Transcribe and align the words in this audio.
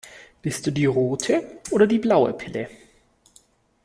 Willst 0.41 0.65
du 0.65 0.71
die 0.71 0.87
rote 0.87 1.45
oder 1.69 1.85
die 1.85 1.99
blaue 1.99 2.33
Pille? 2.33 2.67